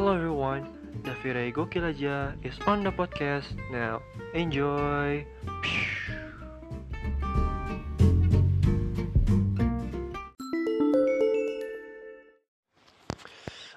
Hello 0.00 0.16
everyone, 0.16 0.64
Davira 1.04 1.44
Gokil 1.52 1.84
aja 1.84 2.32
is 2.40 2.56
on 2.64 2.80
the 2.80 2.88
podcast 2.88 3.52
now. 3.68 4.00
Enjoy. 4.32 5.28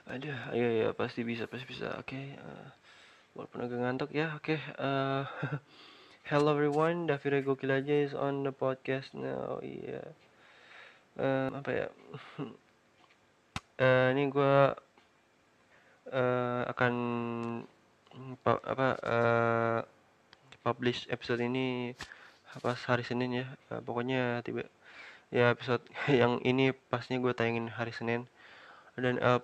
Ada, 0.07 0.55
ayo 0.55 0.67
ya 0.71 0.95
pasti 0.95 1.27
bisa, 1.27 1.43
pasti 1.43 1.67
bisa. 1.67 1.91
Oke, 1.99 2.39
uh, 2.39 2.71
walaupun 3.35 3.59
agak 3.67 3.79
ngantuk 3.83 4.15
ya. 4.15 4.31
Oke, 4.39 4.63
uh, 4.79 5.27
hello 6.31 6.55
everyone, 6.55 7.03
Davira 7.03 7.43
Gokil 7.43 7.83
aja 7.83 7.99
is 7.99 8.15
on 8.15 8.47
the 8.47 8.55
podcast 8.55 9.11
now. 9.11 9.59
Iya. 9.59 10.07
Uh, 11.19 11.51
apa 11.51 11.69
ya? 11.75 11.87
uh, 13.83 14.07
ini 14.15 14.31
gue 14.31 14.55
uh, 16.11 16.63
akan 16.71 16.93
pa- 18.43 18.63
apa 18.63 18.87
uh, 19.01 19.79
publish 20.65 21.09
episode 21.11 21.41
ini 21.43 21.93
pas 22.61 22.79
hari 22.89 23.03
Senin 23.05 23.31
ya. 23.43 23.45
Uh, 23.71 23.81
pokoknya 23.83 24.43
tiba 24.45 24.63
ya 25.33 25.51
episode 25.55 25.83
yang 26.21 26.39
ini 26.45 26.71
pasnya 26.91 27.17
gue 27.23 27.33
tayangin 27.35 27.67
hari 27.71 27.93
Senin. 27.95 28.27
Dan 28.99 29.17
uh, 29.21 29.41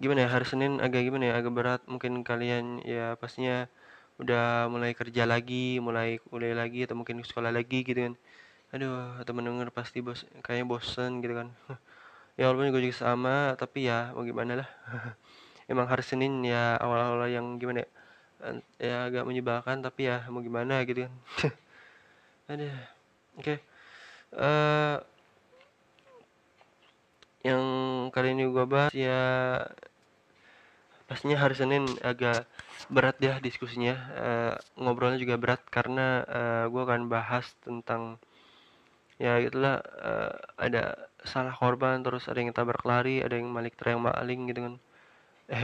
gimana 0.00 0.24
ya 0.24 0.28
hari 0.34 0.46
Senin 0.48 0.72
agak 0.84 1.02
gimana 1.06 1.24
ya 1.30 1.34
agak 1.40 1.52
berat. 1.54 1.82
Mungkin 1.92 2.12
kalian 2.26 2.82
ya 2.86 3.14
pastinya 3.20 3.66
udah 4.20 4.68
mulai 4.68 4.92
kerja 4.92 5.24
lagi 5.24 5.80
mulai 5.80 6.20
kuliah 6.28 6.52
lagi 6.52 6.84
atau 6.84 6.96
mungkin 6.98 7.22
sekolah 7.24 7.52
lagi 7.58 7.82
gitu 7.88 8.00
kan. 8.10 8.14
Aduh 8.74 9.18
temen 9.26 9.44
denger 9.48 9.68
pasti 9.74 9.98
bos 10.06 10.22
kayaknya 10.44 10.66
bosen 10.70 11.20
gitu 11.24 11.34
kan 11.40 11.48
ya 12.40 12.48
walaupun 12.48 12.72
gue 12.72 12.88
juga 12.88 12.96
sama 13.04 13.52
tapi 13.60 13.84
ya 13.84 14.16
mau 14.16 14.24
gimana 14.24 14.64
lah. 14.64 14.68
Emang 15.70 15.84
hari 15.84 16.00
Senin 16.00 16.40
ya 16.40 16.80
awal-awal 16.80 17.28
yang 17.28 17.60
gimana 17.60 17.84
ya 17.84 17.88
ya 18.80 18.96
agak 19.12 19.28
menyebalkan 19.28 19.84
tapi 19.84 20.08
ya 20.08 20.24
mau 20.32 20.40
gimana 20.40 20.80
gitu 20.88 21.04
kan. 21.04 21.12
Aduh 22.56 22.72
oke. 23.36 23.44
Okay. 23.44 23.58
uh, 24.40 25.04
yang 27.44 27.64
kali 28.08 28.32
ini 28.32 28.48
gue 28.48 28.64
bahas 28.64 28.88
ya 28.96 29.20
pastinya 31.04 31.36
hari 31.44 31.60
Senin 31.60 31.84
agak 32.00 32.48
berat 32.88 33.20
ya 33.20 33.36
diskusinya. 33.44 34.00
Uh, 34.16 34.54
ngobrolnya 34.80 35.20
juga 35.20 35.36
berat 35.36 35.60
karena 35.68 36.24
uh, 36.24 36.64
gue 36.72 36.82
akan 36.88 37.12
bahas 37.12 37.44
tentang 37.60 38.16
ya 39.20 39.36
gitulah 39.44 39.84
uh, 40.00 40.32
ada 40.56 41.09
salah 41.24 41.54
korban 41.54 42.00
terus 42.04 42.26
ada 42.30 42.40
yang 42.40 42.52
tabrak 42.56 42.84
lari 42.88 43.20
ada 43.20 43.36
yang 43.36 43.48
maling 43.52 43.74
teriak 43.76 44.00
maling 44.00 44.40
gitu 44.48 44.60
kan. 44.66 44.74
Eh 45.50 45.62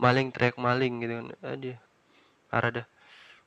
maling 0.00 0.28
teriak 0.34 0.56
maling 0.58 0.94
gitu 1.02 1.14
kan. 1.18 1.26
Ada 1.42 1.72
parah 2.50 2.70
dah. 2.82 2.86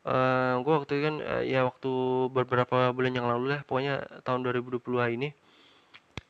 Uh, 0.01 0.57
gue 0.65 0.73
waktu 0.81 0.91
itu 0.97 1.03
kan 1.05 1.15
uh, 1.21 1.43
ya 1.45 1.61
waktu 1.61 1.91
beberapa 2.33 2.89
bulan 2.89 3.13
yang 3.13 3.29
lalu 3.29 3.53
lah 3.53 3.61
pokoknya 3.61 4.01
tahun 4.25 4.41
2022 4.49 4.81
ini 5.13 5.29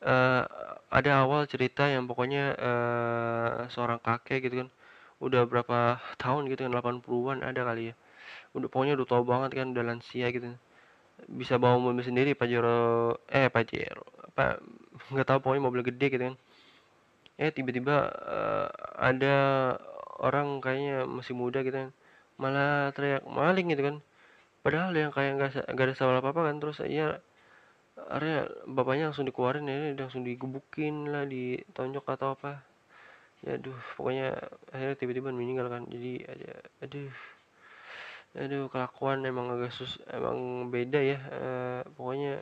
uh, 0.04 0.44
ada 0.92 1.10
awal 1.24 1.48
cerita 1.48 1.88
yang 1.88 2.04
pokoknya 2.04 2.52
uh, 2.60 3.64
seorang 3.72 3.96
kakek 4.04 4.44
gitu 4.44 4.60
kan 4.60 4.68
udah 5.24 5.48
berapa 5.48 5.96
tahun 6.20 6.52
gitu 6.52 6.68
kan 6.68 6.72
80-an 6.76 7.38
ada 7.40 7.64
kali 7.64 7.82
ya. 7.90 7.94
Udah 8.52 8.68
pokoknya 8.68 8.92
udah 9.00 9.06
tau 9.08 9.24
banget 9.24 9.50
kan 9.56 9.72
udah 9.72 9.84
lansia 9.88 10.28
gitu 10.28 10.52
bisa 11.28 11.58
bawa 11.60 11.78
mobil 11.78 12.02
sendiri 12.02 12.34
Pajero 12.34 13.14
eh 13.30 13.48
Pajero 13.52 14.04
apa 14.32 14.58
nggak 15.12 15.28
tahu 15.28 15.38
pokoknya 15.44 15.62
mobil 15.62 15.82
gede 15.84 16.06
gitu 16.08 16.24
kan. 16.32 16.36
Eh 17.40 17.50
tiba-tiba 17.52 18.12
uh, 18.12 18.68
ada 18.96 19.36
orang 20.22 20.62
kayaknya 20.62 21.04
masih 21.08 21.34
muda 21.34 21.60
gitu 21.66 21.74
kan 21.74 21.90
malah 22.40 22.90
teriak 22.96 23.22
maling 23.28 23.70
gitu 23.70 23.82
kan. 23.82 23.96
Padahal 24.62 24.94
yang 24.94 25.10
kayak 25.10 25.32
nggak 25.74 25.86
ada 25.90 25.94
salah 25.98 26.22
apa 26.22 26.30
apa 26.30 26.40
kan 26.48 26.56
terus 26.62 26.78
ya 26.86 27.18
akhirnya 28.08 28.48
bapaknya 28.64 29.12
langsung 29.12 29.28
dikeluarin 29.28 29.68
ya 29.68 29.92
langsung 29.98 30.24
digebukin 30.24 31.12
lah 31.12 31.26
ditonjok 31.28 32.06
atau 32.08 32.34
apa. 32.38 32.62
Ya 33.42 33.58
aduh 33.58 33.76
pokoknya 33.98 34.38
akhirnya 34.70 34.96
tiba-tiba 34.96 35.28
meninggal 35.34 35.66
kan. 35.66 35.82
Jadi 35.90 36.24
ada 36.24 36.50
aduh 36.78 37.10
aduh 38.32 38.68
kelakuan 38.72 39.20
emang 39.28 39.52
agak 39.52 39.76
sus 39.76 40.00
emang 40.08 40.68
beda 40.72 41.00
ya 41.04 41.18
uh, 41.28 41.80
pokoknya 41.96 42.40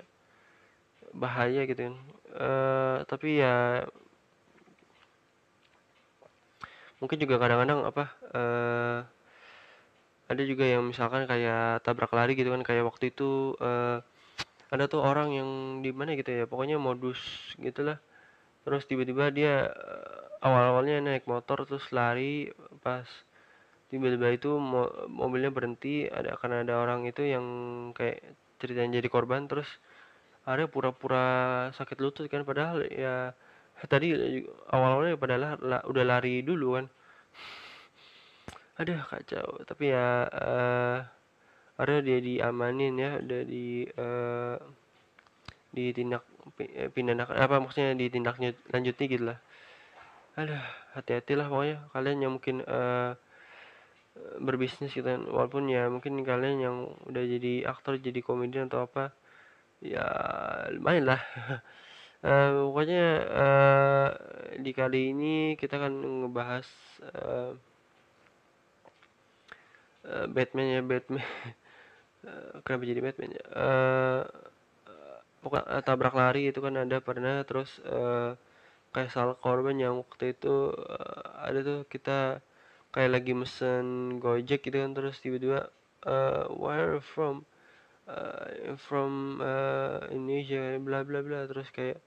bahaya 1.11 1.67
gitu 1.67 1.91
kan. 1.91 1.97
Uh, 2.31 2.97
tapi 3.11 3.43
ya 3.43 3.83
mungkin 7.03 7.19
juga 7.19 7.41
kadang-kadang 7.43 7.81
apa 7.83 8.05
uh, 8.37 8.99
ada 10.31 10.43
juga 10.47 10.63
yang 10.63 10.87
misalkan 10.87 11.27
kayak 11.27 11.83
tabrak 11.83 12.13
lari 12.15 12.39
gitu 12.39 12.55
kan 12.55 12.63
kayak 12.63 12.87
waktu 12.87 13.11
itu 13.11 13.59
uh, 13.59 13.99
ada 14.71 14.87
tuh 14.87 15.03
orang 15.03 15.35
yang 15.35 15.51
di 15.83 15.91
mana 15.91 16.15
gitu 16.15 16.31
ya 16.31 16.45
pokoknya 16.47 16.79
modus 16.79 17.19
gitulah 17.59 17.99
terus 18.63 18.87
tiba-tiba 18.87 19.35
dia 19.35 19.75
awal-awalnya 20.39 21.03
naik 21.03 21.27
motor 21.27 21.67
terus 21.67 21.91
lari 21.91 22.55
pas 22.85 23.09
tiba-tiba 23.91 24.31
itu 24.31 24.55
mo 24.57 24.87
mobilnya 25.11 25.51
berhenti 25.51 26.07
ada 26.07 26.39
karena 26.39 26.63
ada 26.63 26.79
orang 26.79 27.05
itu 27.11 27.27
yang 27.27 27.45
kayak 27.93 28.23
ceritanya 28.63 29.03
jadi 29.03 29.09
korban 29.11 29.51
terus 29.51 29.67
ada 30.47 30.71
pura-pura 30.71 31.69
sakit 31.75 31.99
lutut 32.01 32.27
kan 32.31 32.47
padahal 32.47 32.87
ya 32.87 33.35
tadi 33.89 34.13
awal-awalnya 34.69 35.17
padahal 35.17 35.43
la, 35.61 35.79
udah 35.89 36.05
lari 36.05 36.45
dulu 36.45 36.77
kan. 36.77 36.87
Aduh 38.81 39.01
kacau. 39.09 39.61
Tapi 39.65 39.93
ya 39.93 40.29
uh, 40.29 40.99
ada 41.81 41.95
dia 42.05 42.19
diamanin 42.21 42.97
ya 42.97 43.21
udah 43.21 43.43
di 43.45 43.89
uh, 43.97 44.57
ditindak 45.71 46.27
pindah 46.93 47.25
apa 47.31 47.57
maksudnya 47.63 47.97
ditindaknya 47.97 48.57
lanjutnya 48.73 49.07
gitu 49.09 49.25
lah. 49.33 49.39
Aduh 50.37 50.61
hati-hatilah 50.97 51.47
pokoknya. 51.49 51.79
Kalian 51.93 52.19
yang 52.25 52.33
mungkin 52.37 52.65
uh, 52.65 53.17
berbisnis 54.41 54.93
gitu 54.93 55.07
kan. 55.07 55.23
Walaupun 55.29 55.69
ya 55.69 55.87
mungkin 55.93 56.21
kalian 56.25 56.57
yang 56.61 56.77
udah 57.09 57.23
jadi 57.25 57.69
aktor 57.69 58.01
jadi 58.01 58.21
komedian 58.25 58.69
atau 58.73 58.87
apa 58.89 59.13
ya 59.81 60.05
lumayan 60.77 61.17
lah. 61.17 61.23
Uh, 62.21 62.51
pokoknya 62.71 63.05
uh, 63.33 64.09
di 64.61 64.73
kali 64.77 65.13
ini 65.17 65.35
kita 65.57 65.81
akan 65.81 65.95
ngebahas 66.25 66.69
uh, 67.17 67.53
uh, 70.05 70.27
Batman 70.29 70.67
ya 70.69 70.81
Batman. 70.85 71.25
Uh, 72.25 72.61
kenapa 72.65 72.85
jadi 72.85 73.01
Batman 73.01 73.37
ya? 73.37 73.45
Uh, 73.53 74.23
pokok 75.41 75.65
uh, 75.65 75.83
tabrak 75.85 76.15
lari 76.17 76.53
itu 76.53 76.61
kan 76.61 76.77
ada 76.77 77.01
pernah. 77.01 77.41
Terus 77.49 77.81
uh, 77.89 78.37
kayak 78.93 79.11
salah 79.15 79.37
korban 79.39 79.79
yang 79.79 80.03
waktu 80.03 80.37
itu 80.37 80.75
uh, 80.75 81.25
ada 81.41 81.63
tuh 81.63 81.79
kita 81.89 82.45
kayak 82.91 83.11
lagi 83.15 83.33
mesen 83.35 84.19
Gojek 84.19 84.67
gitu 84.67 84.83
kan 84.83 84.93
terus 84.97 85.23
tiba-tiba 85.23 85.71
uh, 86.07 86.51
where 86.51 86.99
from 86.99 87.47
uh, 88.11 88.75
from 88.77 89.39
uh, 89.39 90.03
Indonesia 90.11 90.79
bla 90.83 91.07
bla 91.07 91.23
bla 91.23 91.47
terus 91.47 91.71
kayak 91.71 92.03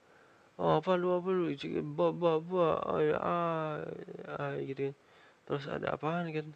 oh 0.59 0.79
apa 0.79 0.91
lu 0.99 1.17
apa 1.17 1.29
lu? 1.33 1.49
Ba 1.97 2.07
ba 2.13 2.31
ba 2.39 2.67
ah, 3.17 3.81
ah, 4.37 4.53
gitu 4.61 4.91
kan. 4.91 4.95
Terus 5.49 5.63
ada 5.71 5.95
apaan 5.95 6.29
kan? 6.35 6.47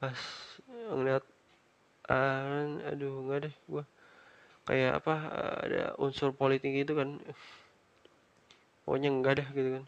Pas 0.00 0.18
ngeliat 0.92 1.24
uh, 2.10 2.90
aduh 2.90 3.12
nggak 3.26 3.40
deh 3.50 3.54
gua 3.68 3.84
kayak 4.66 4.98
apa 5.02 5.14
ada 5.62 5.82
unsur 5.98 6.30
politik 6.34 6.72
gitu 6.74 6.94
kan. 6.98 7.18
Pokoknya 8.86 9.10
enggak 9.10 9.42
deh 9.42 9.48
gitu 9.52 9.70
kan. 9.80 9.84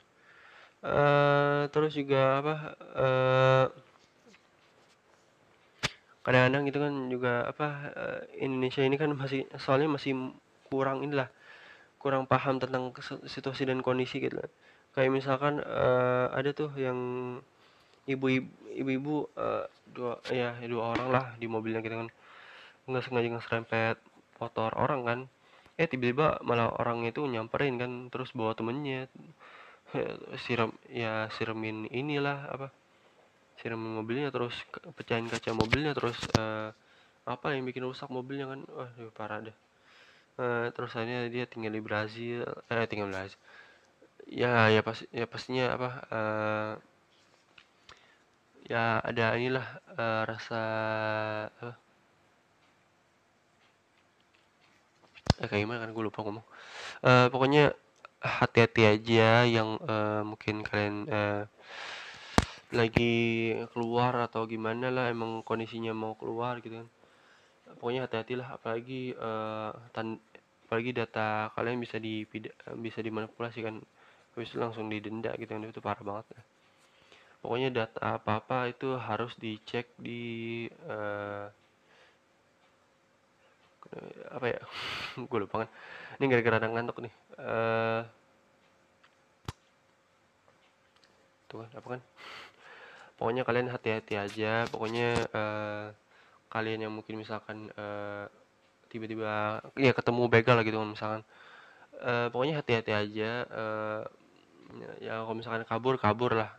Uh, 0.78 1.66
terus 1.74 1.90
juga 1.98 2.38
apa 2.38 2.54
uh, 2.94 3.27
kadang-kadang 6.26 6.64
itu 6.68 6.78
kan 6.78 6.94
juga 7.08 7.32
apa 7.48 7.68
uh, 7.94 8.20
Indonesia 8.36 8.82
ini 8.84 8.96
kan 9.00 9.14
masih 9.14 9.48
soalnya 9.56 9.88
masih 9.88 10.34
kurang 10.68 11.02
inilah 11.06 11.30
kurang 11.98 12.28
paham 12.28 12.62
tentang 12.62 12.94
situasi 13.26 13.66
dan 13.66 13.82
kondisi 13.82 14.22
gitu 14.22 14.38
kayak 14.92 15.14
misalkan 15.14 15.62
uh, 15.62 16.30
ada 16.34 16.50
tuh 16.50 16.74
yang 16.74 16.98
ibu-ibu 18.08 18.48
ibu-ibu 18.72 19.28
uh, 19.36 19.68
dua 19.92 20.16
ya 20.32 20.56
dua 20.64 20.96
orang 20.96 21.08
lah 21.12 21.24
di 21.36 21.46
mobilnya 21.46 21.84
gitu 21.84 22.00
kan. 22.00 22.08
Nggak 22.88 23.04
sengaja 23.04 23.28
ngeserempet 23.28 23.96
motor 24.40 24.72
orang 24.74 25.00
kan. 25.04 25.20
Eh 25.78 25.86
tiba-tiba 25.86 26.40
malah 26.42 26.72
orang 26.80 27.04
itu 27.04 27.22
nyamperin 27.28 27.76
kan 27.76 27.92
terus 28.08 28.32
bawa 28.32 28.56
temennya. 28.56 29.06
Siram 30.44 30.76
ya 30.92 31.32
siramin 31.32 31.88
inilah 31.88 32.52
apa 32.52 32.68
siramin 33.58 33.98
mobilnya 33.98 34.30
terus 34.30 34.54
pecahin 34.94 35.26
kaca 35.26 35.50
mobilnya 35.50 35.92
terus 35.94 36.18
uh, 36.38 36.70
apa 37.28 37.52
yang 37.52 37.66
bikin 37.68 37.84
rusak 37.84 38.08
mobilnya 38.08 38.48
kan? 38.48 38.60
Wah 38.72 38.90
parah 39.12 39.44
deh. 39.44 39.56
Uh, 40.38 40.70
terus 40.72 40.94
akhirnya 40.94 41.26
dia 41.28 41.44
tinggal 41.50 41.74
di 41.74 41.82
Brazil 41.82 42.46
eh 42.70 42.86
tinggal 42.86 43.10
di 43.10 43.14
Brazil. 43.18 43.40
Ya 44.28 44.70
ya 44.70 44.80
pas 44.86 44.98
ya 45.10 45.26
pastinya 45.26 45.74
apa 45.74 45.90
uh, 46.14 46.72
ya 48.68 49.00
ada 49.02 49.34
inilah 49.34 49.66
uh, 49.96 50.22
rasa 50.28 50.62
uh, 51.64 51.74
eh, 55.42 55.46
kayak 55.50 55.62
gimana 55.66 55.82
kan? 55.82 55.90
Gue 55.90 56.04
lupa 56.06 56.22
ngomong. 56.22 56.46
Uh, 57.02 57.26
pokoknya 57.32 57.74
hati-hati 58.18 58.82
aja 58.86 59.46
yang 59.46 59.78
uh, 59.86 60.26
mungkin 60.26 60.66
kalian 60.66 61.06
uh, 61.06 61.42
lagi 62.68 63.56
keluar 63.72 64.12
atau 64.28 64.44
gimana 64.44 64.92
lah 64.92 65.08
emang 65.08 65.40
kondisinya 65.40 65.92
mau 65.96 66.12
keluar 66.20 66.60
gitu 66.60 66.84
kan. 66.84 66.88
Pokoknya 67.80 68.04
hati-hatilah 68.04 68.48
apalagi 68.60 69.16
uh, 69.16 69.72
tan 69.92 70.20
apalagi 70.68 70.92
data 70.92 71.48
kalian 71.56 71.80
bisa 71.80 71.96
di 71.96 72.28
bisa 72.80 73.00
dimanipulasi 73.00 73.64
kan. 73.64 73.80
Habis 74.36 74.52
itu 74.52 74.58
langsung 74.60 74.86
didenda 74.92 75.32
gitu 75.40 75.50
kan 75.50 75.64
itu 75.64 75.82
parah 75.82 76.04
banget 76.04 76.26
ya. 76.36 76.42
pokoknya 77.38 77.70
data 77.70 78.18
apa 78.18 78.42
apa 78.42 78.58
itu 78.66 78.98
harus 78.98 79.30
dicek 79.38 79.86
di 79.94 80.66
uh, 80.90 81.46
apa 84.34 84.46
ya? 84.46 84.60
Gue 85.30 85.38
lupa 85.46 85.64
kan. 85.64 85.68
Ini 86.18 86.24
gara-gara 86.28 86.66
ngantuk 86.66 86.98
nih. 87.00 87.14
Uh, 87.38 88.02
tuh 91.48 91.64
kan 91.64 91.70
apa 91.80 91.86
kan 91.96 92.00
pokoknya 93.18 93.42
kalian 93.42 93.68
hati-hati 93.68 94.14
aja. 94.16 94.64
Pokoknya 94.70 95.18
uh, 95.34 95.86
kalian 96.48 96.86
yang 96.88 96.92
mungkin 96.94 97.20
misalkan 97.20 97.68
uh, 97.74 98.30
tiba-tiba 98.88 99.60
ya 99.76 99.92
ketemu 99.92 100.30
begal 100.30 100.56
lah 100.56 100.64
gitu 100.64 100.78
misalkan. 100.86 101.26
Uh, 101.98 102.30
pokoknya 102.30 102.62
hati-hati 102.62 102.92
aja 102.94 103.30
uh, 103.50 104.02
ya 105.02 105.26
kalau 105.26 105.36
misalkan 105.36 105.66
kabur 105.66 105.98
kabur 105.98 106.32
lah. 106.38 106.50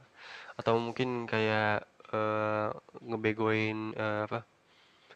Atau 0.60 0.76
mungkin 0.78 1.26
kayak 1.26 1.88
uh, 2.12 2.76
ngebegoin 3.00 3.96
uh, 3.96 4.28
apa 4.28 4.44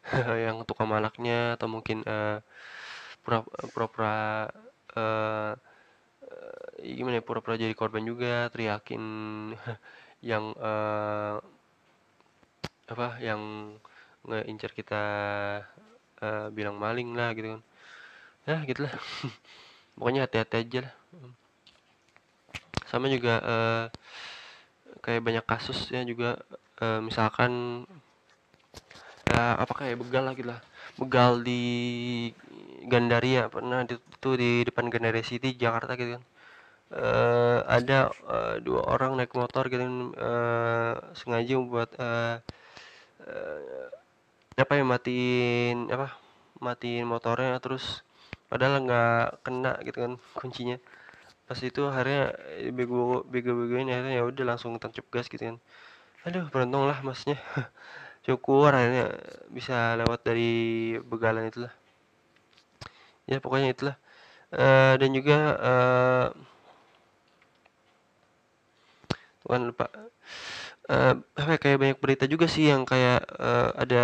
yang 0.47 0.63
tukang 0.63 0.87
malaknya. 0.87 1.59
Atau 1.59 1.67
mungkin 1.67 2.07
uh, 2.07 2.39
pura-pura 3.23 4.47
uh, 4.95 5.53
gimana 6.83 7.19
ya 7.19 7.23
pura-pura 7.23 7.55
jadi 7.55 7.71
korban 7.71 8.03
juga 8.03 8.51
teriakin 8.51 9.03
yang 10.23 10.55
uh, 10.55 11.43
apa 12.87 13.19
yang 13.19 13.75
ngeincar 14.23 14.71
kita 14.71 15.03
uh, 16.23 16.47
bilang 16.55 16.79
maling 16.79 17.11
lah 17.11 17.35
gitu 17.35 17.59
kan. 17.59 17.61
Ya 18.47 18.57
gitulah. 18.63 18.93
Pokoknya 19.99 20.25
hati-hati 20.25 20.55
aja 20.63 20.79
lah. 20.87 20.93
Sama 22.87 23.11
juga 23.11 23.43
uh, 23.43 23.85
kayak 25.03 25.21
banyak 25.21 25.45
kasus 25.45 25.91
ya 25.91 25.99
juga 26.07 26.39
uh, 26.79 27.03
misalkan 27.03 27.83
uh, 29.35 29.55
apa 29.59 29.73
kayak 29.75 29.99
begal 29.99 30.23
lah 30.23 30.33
gitu 30.37 30.47
lah 30.47 30.61
begal 30.95 31.43
di 31.43 31.63
Gandaria 32.87 33.51
pernah 33.51 33.83
itu 33.83 34.29
di 34.39 34.63
depan 34.63 34.87
Gandaria 34.87 35.25
City 35.25 35.57
Jakarta 35.59 35.99
gitu 35.99 36.19
kan 36.19 36.23
uh, 36.93 37.59
ada 37.65 38.13
uh, 38.29 38.55
dua 38.61 38.85
orang 38.85 39.17
naik 39.17 39.33
motor 39.33 39.67
gitu 39.67 39.81
uh, 40.13 40.95
sengaja 41.17 41.55
buat 41.59 41.89
uh, 41.97 42.37
uh, 43.25 43.87
apa 44.53 44.71
ya 44.77 44.85
matiin 44.85 45.89
apa 45.89 46.13
matiin 46.61 47.09
motornya 47.09 47.57
terus 47.57 48.05
padahal 48.47 48.85
nggak 48.85 49.41
kena 49.41 49.73
gitu 49.81 49.97
kan 50.05 50.13
kuncinya. 50.37 50.77
Pas 51.49 51.59
itu 51.59 51.81
akhirnya 51.89 52.37
bego 52.71 53.25
bego 53.27 53.51
begoin 53.57 53.89
akhirnya 53.89 54.21
ya 54.21 54.23
udah 54.23 54.55
langsung 54.55 54.77
tancap 54.77 55.05
gas 55.09 55.27
gitu 55.27 55.43
kan. 55.53 55.57
Aduh 56.29 56.47
beruntung 56.53 56.85
lah 56.85 57.01
masnya. 57.01 57.35
Syukur 58.25 58.71
akhirnya 58.71 59.11
bisa 59.51 59.99
lewat 59.99 60.23
dari 60.23 60.51
begalan 61.03 61.49
itulah. 61.49 61.73
Ya 63.27 63.41
pokoknya 63.43 63.73
itulah. 63.75 63.95
Uh, 64.53 64.93
dan 65.01 65.09
juga 65.17 65.37
uh, 65.57 66.25
Tuhan 69.43 69.61
lupa 69.71 69.87
uh, 70.89 71.13
kayak 71.59 71.79
banyak 71.79 71.99
berita 71.99 72.25
juga 72.27 72.45
sih 72.47 72.71
yang 72.71 72.83
kayak 72.87 73.23
uh, 73.39 73.71
ada 73.75 74.03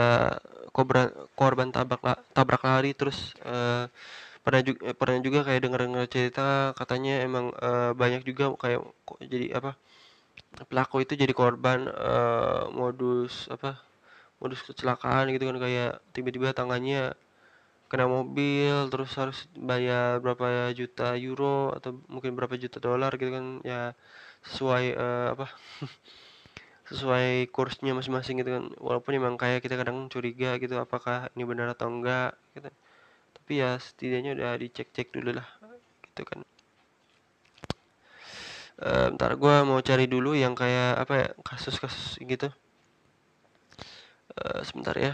korban 0.71 1.11
korban 1.35 1.69
tabrak 1.73 2.03
tabrak 2.35 2.61
lari 2.63 2.91
terus 2.95 3.33
uh, 3.43 3.87
pernah 4.43 4.61
juga 4.63 4.81
pernah 4.95 5.17
juga 5.19 5.39
kayak 5.47 5.61
dengar 5.65 5.81
dengar 5.85 6.05
cerita 6.07 6.71
katanya 6.75 7.23
emang 7.23 7.51
uh, 7.59 7.91
banyak 7.93 8.23
juga 8.23 8.55
kayak 8.55 8.81
jadi 9.23 9.59
apa 9.59 9.75
pelaku 10.71 11.03
itu 11.03 11.13
jadi 11.19 11.33
korban 11.35 11.87
uh, 11.91 12.71
modus 12.71 13.51
apa 13.51 13.79
modus 14.39 14.63
kecelakaan 14.63 15.29
gitu 15.35 15.43
kan 15.51 15.57
kayak 15.59 15.91
tiba-tiba 16.15 16.55
tangannya 16.55 17.13
kena 17.89 18.05
mobil 18.05 18.87
terus 18.93 19.11
harus 19.17 19.49
bayar 19.57 20.21
berapa 20.21 20.71
juta 20.77 21.17
euro 21.17 21.73
atau 21.73 21.97
mungkin 22.05 22.37
berapa 22.37 22.53
juta 22.55 22.77
dolar 22.77 23.11
gitu 23.17 23.33
kan 23.33 23.45
ya 23.65 23.97
sesuai 24.47 24.85
uh, 24.95 25.27
apa 25.35 25.47
sesuai 26.89 27.53
kursnya 27.53 27.93
masing-masing 27.93 28.41
gitu 28.41 28.49
kan. 28.49 28.65
Walaupun 28.81 29.13
emang 29.13 29.35
kayak 29.37 29.61
kita 29.61 29.77
kadang 29.77 30.09
curiga 30.09 30.57
gitu 30.57 30.73
apakah 30.81 31.29
ini 31.37 31.45
benar 31.45 31.77
atau 31.77 31.87
enggak 31.91 32.33
gitu. 32.57 32.69
Tapi 33.37 33.51
ya 33.61 33.77
setidaknya 33.77 34.33
udah 34.37 34.51
dicek-cek 34.57 35.13
dulu 35.13 35.37
lah 35.37 35.47
gitu 36.09 36.25
kan. 36.25 36.41
Uh, 38.79 39.11
ntar 39.19 39.35
gue 39.35 39.55
mau 39.67 39.83
cari 39.83 40.07
dulu 40.07 40.33
yang 40.33 40.55
kayak 40.55 41.03
apa 41.03 41.13
ya 41.13 41.27
kasus-kasus 41.45 42.17
gitu. 42.23 42.49
Uh, 44.33 44.61
sebentar 44.65 44.95
ya. 44.97 45.13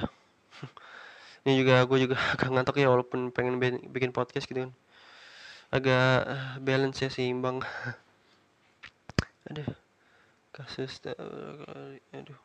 Ini 1.44 1.60
juga 1.60 1.84
gue 1.84 2.08
juga 2.08 2.16
agak 2.38 2.50
ngantuk 2.56 2.80
ya 2.80 2.88
walaupun 2.88 3.36
pengen 3.36 3.60
bikin 3.92 4.16
podcast 4.16 4.48
gitu 4.48 4.70
kan. 4.70 4.74
Agak 5.74 6.30
balance 6.64 7.04
ya 7.04 7.10
seimbang 7.12 7.60
aduh. 9.50 9.70
Kasus 10.56 11.02
aduh. 12.14 12.40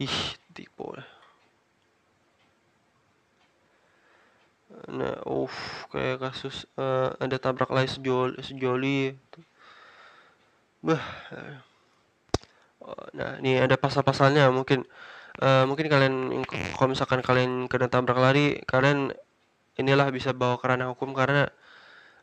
Ih 0.00 0.18
tipe 0.54 0.86
lah 0.88 1.06
nah 4.88 5.20
uff 5.28 5.86
kayak 5.92 6.20
kasus 6.20 6.64
uh, 6.80 7.12
ada 7.20 7.36
tabrak 7.36 7.68
lari 7.70 7.88
sejoli 7.88 8.40
sejoli. 8.40 9.00
Bah. 10.82 11.02
Nah 13.14 13.38
ini 13.38 13.62
ada 13.62 13.78
pasal-pasalnya. 13.78 14.50
Mungkin 14.50 14.82
uh, 15.38 15.64
mungkin 15.68 15.86
kalian 15.86 16.14
kalau 16.74 16.88
misalkan 16.90 17.22
kalian 17.22 17.70
kena 17.70 17.86
tabrak 17.86 18.18
lari 18.18 18.58
kalian 18.66 19.14
inilah 19.78 20.10
bisa 20.10 20.34
bawa 20.34 20.58
kerana 20.58 20.90
hukum. 20.90 21.14
Karena 21.14 21.46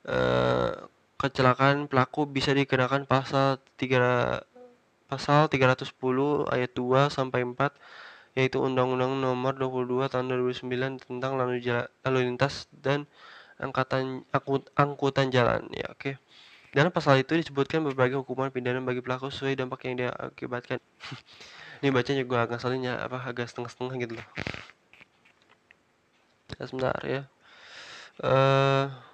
uh, 0.09 0.73
kecelakaan 1.19 1.91
pelaku 1.91 2.23
bisa 2.23 2.55
dikenakan 2.55 3.03
pasal 3.03 3.59
3 3.75 4.39
pasal 5.11 5.51
310 5.51 5.91
ayat 6.47 6.71
2 6.71 7.11
sampai 7.11 7.43
4 7.43 7.75
yaitu 8.37 8.61
Undang-Undang 8.61 9.19
Nomor 9.19 9.57
22 9.57 10.07
Tahun 10.07 10.25
2009 10.31 11.01
tentang 11.03 11.35
lalu, 11.35 11.59
jalan, 11.59 11.91
lalu 12.07 12.19
lintas 12.31 12.71
dan 12.71 13.03
angkatan 13.59 14.23
angkut, 14.31 14.71
angkutan 14.79 15.27
jalan. 15.33 15.67
Ya 15.75 15.91
oke. 15.91 16.15
Okay. 16.15 16.15
dalam 16.69 16.93
pasal 16.93 17.17
itu 17.17 17.33
disebutkan 17.33 17.81
berbagai 17.81 18.21
hukuman 18.21 18.53
pidana 18.53 18.77
bagi 18.85 19.01
pelaku 19.01 19.33
sesuai 19.33 19.57
dampak 19.57 19.89
yang 19.89 20.05
dia 20.05 20.13
akibatkan 20.13 20.77
ini 21.81 21.89
bacanya 21.89 22.21
juga 22.21 22.45
agak 22.45 22.61
salahnya 22.61 22.93
apa 23.01 23.25
agak 23.25 23.49
setengah-setengah 23.49 23.95
gitu 24.05 24.13
loh. 24.21 24.27
Ya, 26.53 26.63
sebentar 26.69 26.93
ya. 27.09 27.21
Uh, 28.21 29.08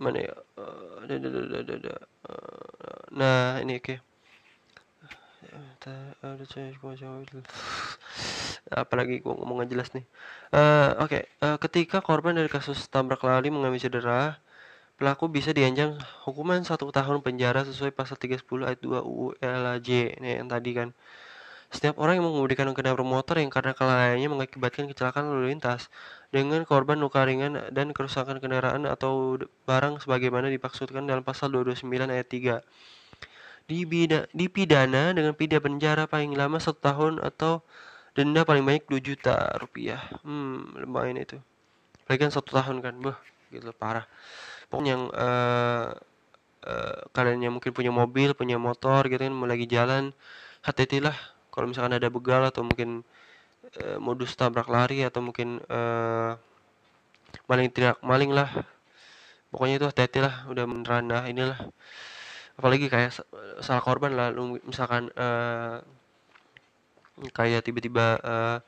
mana 0.00 0.18
ya 0.24 0.34
uh, 0.58 1.04
ada, 1.04 1.12
ada, 1.18 1.28
ada, 1.28 1.56
ada, 1.60 1.72
ada. 1.78 1.94
Uh, 2.26 3.00
nah 3.14 3.42
ini 3.62 3.78
oke 3.78 3.84
okay. 3.86 3.98
apalagi 8.82 9.20
gua 9.20 9.36
ngomong 9.38 9.68
jelas 9.68 9.92
nih 9.92 10.04
uh, 10.56 10.98
oke 11.04 11.14
okay. 11.14 11.22
ketika 11.60 12.00
korban 12.00 12.34
dari 12.34 12.48
kasus 12.48 12.88
tabrak 12.88 13.22
lari 13.22 13.52
mengalami 13.52 13.78
cedera 13.78 14.40
pelaku 14.94 15.26
bisa 15.26 15.50
diancam 15.50 15.98
hukuman 16.22 16.62
satu 16.62 16.88
tahun 16.94 17.18
penjara 17.20 17.66
sesuai 17.66 17.90
pasal 17.90 18.14
30 18.14 18.40
ayat 18.62 18.78
2 18.78 19.02
UU 19.02 19.26
LAJ 19.42 20.18
nih 20.22 20.38
yang 20.38 20.46
tadi 20.46 20.70
kan 20.70 20.88
setiap 21.74 21.98
orang 21.98 22.22
yang 22.22 22.30
mengemudikan 22.30 22.70
kendaraan 22.70 23.02
bermotor 23.02 23.42
yang 23.42 23.50
karena 23.50 23.74
kelalaiannya 23.74 24.30
mengakibatkan 24.30 24.86
kecelakaan 24.86 25.26
lalu 25.26 25.50
lintas 25.50 25.90
dengan 26.30 26.62
korban 26.62 27.02
luka 27.02 27.26
ringan 27.26 27.58
dan 27.74 27.90
kerusakan 27.90 28.38
kendaraan 28.38 28.86
atau 28.86 29.42
barang 29.66 29.98
sebagaimana 30.06 30.54
dimaksudkan 30.54 31.02
dalam 31.02 31.26
pasal 31.26 31.50
229 31.50 32.14
ayat 32.14 32.28
3 32.30 32.62
dibida, 33.66 34.30
dipidana 34.30 35.10
dengan 35.10 35.34
pidana 35.34 35.60
penjara 35.60 36.04
paling 36.06 36.36
lama 36.36 36.62
satu 36.62 36.78
tahun 36.78 37.14
atau 37.18 37.64
denda 38.14 38.46
paling 38.46 38.62
banyak 38.62 38.86
2 38.86 39.02
juta 39.02 39.58
rupiah. 39.58 39.98
Hmm 40.22 40.78
lumayan 40.78 41.18
itu. 41.18 41.42
Apalagi 42.06 42.20
kan 42.28 42.30
satu 42.30 42.54
tahun 42.54 42.84
kan 42.84 42.94
bah 43.02 43.18
gitu 43.50 43.74
parah. 43.74 44.06
Pokoknya 44.70 44.90
yang 44.94 45.04
uh, 45.10 45.90
uh, 46.64 46.98
kalian 47.10 47.50
yang 47.50 47.52
mungkin 47.56 47.72
punya 47.74 47.90
mobil 47.90 48.36
punya 48.36 48.60
motor 48.60 49.06
gitu 49.10 49.20
kan 49.26 49.34
mau 49.34 49.48
lagi 49.48 49.66
jalan 49.66 50.12
hati-hati 50.64 51.04
lah 51.04 51.16
kalau 51.54 51.70
misalkan 51.70 51.94
ada 51.94 52.10
begal 52.10 52.42
atau 52.50 52.66
mungkin 52.66 53.06
uh, 53.78 53.98
modus 54.02 54.34
tabrak 54.34 54.66
lari 54.66 55.06
atau 55.06 55.22
mungkin 55.22 55.62
uh, 55.70 56.34
maling 57.46 57.70
tidak 57.70 58.02
maling 58.02 58.34
lah 58.34 58.50
pokoknya 59.54 59.78
itu 59.78 59.86
hati-hati 59.86 60.18
lah 60.18 60.34
udah 60.50 60.64
meneranda 60.66 61.30
inilah. 61.30 61.58
Apalagi 62.58 62.90
kayak 62.90 63.14
salah 63.62 63.82
korban 63.82 64.18
lah 64.18 64.34
misalkan 64.66 65.14
uh, 65.14 65.78
kayak 67.30 67.62
tiba-tiba 67.62 68.18
uh, 68.18 68.58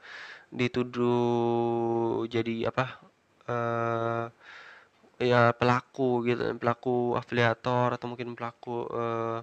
dituduh 0.54 2.22
jadi 2.30 2.70
apa 2.70 3.02
uh, 3.50 4.24
ya 5.18 5.50
pelaku 5.56 6.22
gitu 6.28 6.54
pelaku 6.60 7.18
afiliator 7.18 7.98
atau 7.98 8.06
mungkin 8.06 8.38
pelaku 8.38 8.86
uh, 8.94 9.42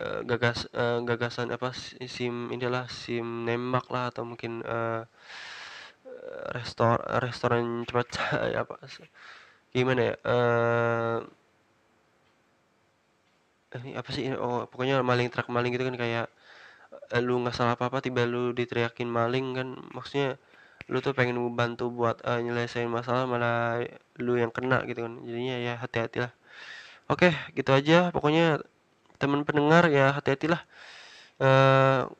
uh, 0.00 0.20
gagas 0.24 0.70
uh, 0.72 1.02
gagasan 1.04 1.50
apa 1.50 1.74
sim 2.06 2.48
inilah 2.54 2.86
sim 2.90 3.46
nembak 3.46 3.86
lah 3.92 4.10
atau 4.10 4.22
mungkin 4.24 4.62
uh, 4.64 5.02
restor 6.56 6.98
restoran 7.22 7.84
cepat 7.88 8.08
apa 8.62 8.74
gimana 9.74 10.00
ya 10.10 10.14
uh, 10.24 11.18
ini 13.78 13.92
apa 14.00 14.10
sih 14.16 14.24
oh 14.32 14.64
pokoknya 14.70 15.04
maling 15.04 15.28
truk 15.28 15.52
maling 15.52 15.70
gitu 15.76 15.84
kan 15.84 15.98
kayak 16.00 16.26
Eh, 17.14 17.22
lu 17.26 17.32
nggak 17.40 17.56
salah 17.56 17.74
apa-apa 17.76 17.98
tiba 18.04 18.22
lu 18.32 18.52
diteriakin 18.58 19.08
maling 19.18 19.46
kan 19.58 19.68
maksudnya 19.96 20.28
lu 20.92 20.98
tuh 21.04 21.12
pengen 21.18 21.36
bantu 21.60 21.84
buat 21.98 22.16
uh, 22.28 22.40
nyelesain 22.44 22.88
masalah 22.98 23.24
malah 23.32 23.84
lu 24.24 24.32
yang 24.42 24.52
kena 24.56 24.76
gitu 24.88 25.00
kan 25.06 25.14
jadinya 25.28 25.56
ya 25.66 25.74
hati-hatilah 25.82 26.32
oke 27.12 27.28
gitu 27.56 27.70
aja 27.78 27.96
pokoknya 28.14 28.44
teman 29.20 29.42
pendengar 29.46 29.90
ya 29.90 30.14
hati-hatilah. 30.16 30.62
Uh, 31.38 32.10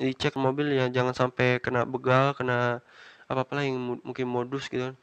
dicek 0.00 0.34
mobil 0.40 0.66
ya 0.74 0.88
jangan 0.88 1.14
sampai 1.14 1.60
kena 1.64 1.84
begal 1.84 2.34
kena 2.34 2.80
apa-apa 3.30 3.52
lah 3.60 3.64
yang 3.68 4.00
mungkin 4.02 4.26
modus 4.28 4.68
gitu 4.72 4.92
kan. 4.92 4.96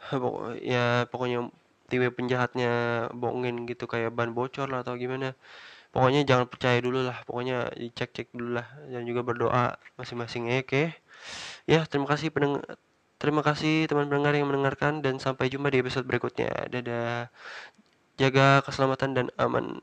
Ya 0.64 1.04
pokoknya 1.12 1.52
tiba 1.90 2.08
penjahatnya 2.14 2.70
bohongin 3.12 3.66
gitu 3.68 3.84
kayak 3.90 4.14
ban 4.14 4.30
bocor 4.32 4.66
lah 4.70 4.80
atau 4.86 4.94
gimana. 4.96 5.34
Pokoknya 5.90 6.22
jangan 6.22 6.46
percaya 6.46 6.78
dulu 6.78 7.02
lah 7.02 7.18
pokoknya 7.26 7.74
dicek 7.74 8.10
cek 8.14 8.28
dulu 8.30 8.62
lah 8.62 8.66
dan 8.92 9.02
juga 9.08 9.20
berdoa 9.26 9.64
masing-masing 9.98 10.46
ya 10.50 10.62
oke? 10.62 10.82
Ya 11.66 11.80
terima 11.90 12.06
kasih 12.10 12.30
pendengar 12.34 12.62
terima 13.20 13.42
kasih 13.44 13.84
teman 13.90 14.08
pendengar 14.08 14.32
yang 14.32 14.48
mendengarkan 14.48 15.04
dan 15.04 15.20
sampai 15.20 15.52
jumpa 15.52 15.68
di 15.74 15.78
episode 15.84 16.06
berikutnya. 16.08 16.50
Dadah. 16.72 17.28
Jaga 18.20 18.60
keselamatan 18.64 19.10
dan 19.16 19.26
aman 19.40 19.80